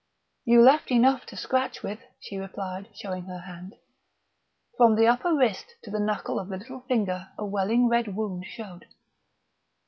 [0.45, 3.75] "You left enough to scratch with," she replied, showing her hand.
[4.75, 8.45] From the upper wrist to the knuckle of the little finger a welling red wound
[8.47, 8.87] showed.